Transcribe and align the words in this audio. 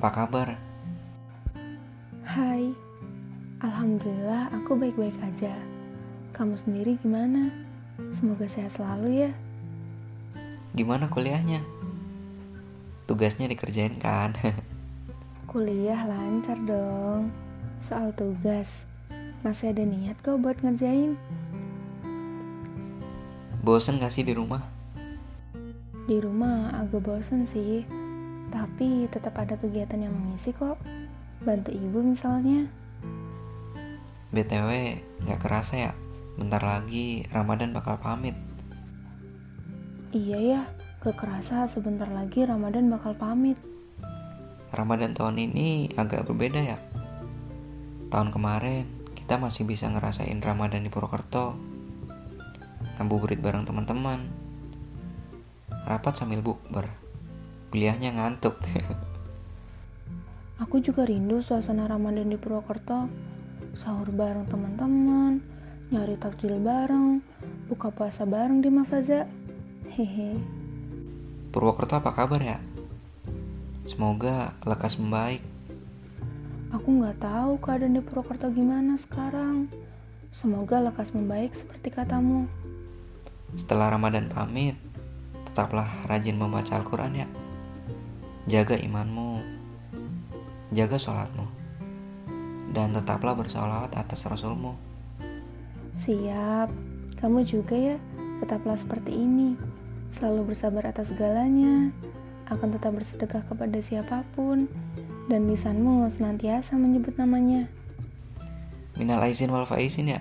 apa 0.00 0.24
kabar? 0.24 0.56
Hai, 2.24 2.72
Alhamdulillah 3.60 4.48
aku 4.48 4.72
baik-baik 4.72 5.12
aja. 5.20 5.52
Kamu 6.32 6.56
sendiri 6.56 6.96
gimana? 7.04 7.52
Semoga 8.08 8.48
sehat 8.48 8.80
selalu 8.80 9.28
ya. 9.28 9.30
Gimana 10.72 11.12
kuliahnya? 11.12 11.60
Tugasnya 13.04 13.44
dikerjain 13.52 14.00
kan? 14.00 14.32
Kuliah 15.52 16.08
lancar 16.08 16.56
dong. 16.64 17.28
Soal 17.76 18.16
tugas, 18.16 18.72
masih 19.44 19.76
ada 19.76 19.84
niat 19.84 20.16
kok 20.24 20.40
buat 20.40 20.56
ngerjain? 20.64 21.20
Bosen 23.60 24.00
gak 24.00 24.16
sih 24.16 24.24
di 24.24 24.32
rumah? 24.32 24.64
Di 26.08 26.16
rumah 26.24 26.72
agak 26.72 27.04
bosen 27.04 27.44
sih, 27.44 27.84
tapi 28.80 29.12
tetap 29.12 29.36
ada 29.36 29.60
kegiatan 29.60 30.08
yang 30.08 30.16
mengisi 30.16 30.56
kok. 30.56 30.80
Bantu 31.44 31.68
ibu 31.68 32.00
misalnya. 32.00 32.64
BTW, 34.32 34.96
gak 35.28 35.36
kerasa 35.36 35.74
ya? 35.76 35.92
Bentar 36.40 36.64
lagi 36.64 37.28
Ramadan 37.28 37.76
bakal 37.76 38.00
pamit. 38.00 38.32
Iya 40.16 40.38
ya, 40.40 40.62
kekerasa 41.04 41.68
sebentar 41.68 42.08
lagi 42.08 42.48
Ramadan 42.48 42.88
bakal 42.88 43.12
pamit. 43.20 43.60
Ramadan 44.72 45.12
tahun 45.12 45.36
ini 45.36 45.92
agak 46.00 46.24
berbeda 46.24 46.64
ya. 46.64 46.80
Tahun 48.08 48.32
kemarin 48.32 48.88
kita 49.12 49.36
masih 49.36 49.68
bisa 49.68 49.92
ngerasain 49.92 50.40
Ramadan 50.40 50.80
di 50.80 50.88
Purwokerto. 50.88 51.52
Ngabuburit 52.96 53.44
bareng 53.44 53.68
teman-teman. 53.68 54.24
Rapat 55.84 56.16
sambil 56.16 56.40
bukber. 56.40 57.09
Kuliahnya 57.70 58.10
ngantuk. 58.18 58.58
Aku 60.58 60.82
juga 60.82 61.06
rindu 61.06 61.38
suasana 61.38 61.86
Ramadan 61.86 62.26
di 62.26 62.34
Purwokerto. 62.34 63.06
Sahur 63.78 64.10
bareng 64.10 64.50
teman-teman, 64.50 65.38
nyari 65.94 66.18
takjil 66.18 66.58
bareng, 66.58 67.22
buka 67.70 67.94
puasa 67.94 68.26
bareng 68.26 68.58
di 68.58 68.74
Mafaza. 68.74 69.30
Hehe. 69.94 70.34
Purwokerto 71.54 71.94
apa 71.94 72.10
kabar 72.10 72.42
ya? 72.42 72.58
Semoga 73.86 74.58
lekas 74.66 74.98
membaik. 74.98 75.40
Aku 76.74 76.98
nggak 76.98 77.22
tahu 77.22 77.54
keadaan 77.62 77.94
di 77.94 78.02
Purwokerto 78.02 78.50
gimana 78.50 78.98
sekarang. 78.98 79.70
Semoga 80.34 80.82
lekas 80.82 81.14
membaik 81.14 81.54
seperti 81.54 81.94
katamu. 81.94 82.50
Setelah 83.54 83.94
Ramadan 83.94 84.26
pamit, 84.26 84.74
tetaplah 85.46 85.86
rajin 86.10 86.34
membaca 86.34 86.74
Al-Quran 86.74 87.14
ya. 87.14 87.30
Jaga 88.48 88.80
imanmu, 88.80 89.44
jaga 90.72 90.96
sholatmu, 90.96 91.44
dan 92.72 92.96
tetaplah 92.96 93.36
bersolawat 93.36 93.92
atas 93.92 94.24
Rasulmu. 94.24 94.78
Siap, 96.00 96.72
kamu 97.20 97.44
juga 97.44 97.76
ya, 97.76 97.96
tetaplah 98.40 98.80
seperti 98.80 99.12
ini. 99.12 99.60
Selalu 100.16 100.56
bersabar 100.56 100.88
atas 100.88 101.12
segalanya, 101.12 101.92
akan 102.48 102.68
tetap 102.72 102.96
bersedekah 102.96 103.44
kepada 103.44 103.78
siapa 103.84 104.24
pun, 104.32 104.66
dan 105.28 105.44
lisanmu 105.44 106.08
senantiasa 106.08 106.80
menyebut 106.80 107.20
namanya. 107.20 107.68
Minal 108.96 109.20
aizin 109.28 109.52
wal 109.52 109.68
faizin 109.68 110.16
ya. 110.16 110.20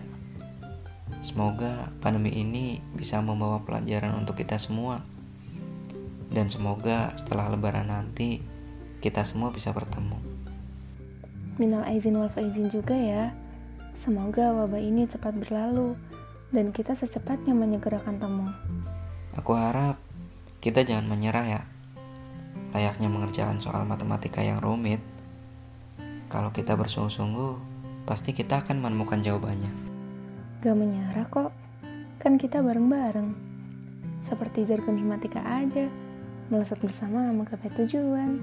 Semoga 1.23 1.87
pandemi 1.99 2.31
ini 2.35 2.83
bisa 2.95 3.19
membawa 3.23 3.63
pelajaran 3.63 4.15
untuk 4.19 4.39
kita 4.39 4.59
semua. 4.59 5.03
Dan 6.29 6.47
semoga 6.47 7.13
setelah 7.17 7.49
lebaran 7.49 7.89
nanti 7.89 8.41
kita 9.01 9.25
semua 9.25 9.49
bisa 9.49 9.73
bertemu. 9.73 10.17
Minal 11.59 11.83
aizin 11.89 12.15
wal 12.15 12.31
faizin 12.31 12.69
juga 12.69 12.95
ya. 12.95 13.33
Semoga 13.97 14.55
wabah 14.55 14.79
ini 14.79 15.09
cepat 15.09 15.35
berlalu 15.35 15.97
dan 16.55 16.71
kita 16.71 16.95
secepatnya 16.95 17.51
menyegerakan 17.51 18.15
temu. 18.15 18.47
Aku 19.35 19.57
harap 19.57 19.99
kita 20.63 20.87
jangan 20.87 21.07
menyerah 21.07 21.45
ya. 21.45 21.61
Layaknya 22.71 23.09
mengerjakan 23.09 23.57
soal 23.59 23.83
matematika 23.83 24.45
yang 24.45 24.61
rumit. 24.61 25.01
Kalau 26.29 26.53
kita 26.53 26.77
bersungguh-sungguh, 26.77 27.57
pasti 28.05 28.37
kita 28.37 28.61
akan 28.61 28.85
menemukan 28.85 29.17
jawabannya. 29.17 29.71
Gak 30.61 30.77
menyerah 30.77 31.25
kok, 31.31 31.49
kan 32.21 32.37
kita 32.37 32.61
bareng-bareng. 32.61 33.33
Seperti 34.27 34.69
jargon 34.69 35.01
himatika 35.01 35.41
aja, 35.41 35.89
melesat 36.49 36.81
bersama 36.81 37.29
menggapai 37.29 37.69
tujuan. 37.77 38.41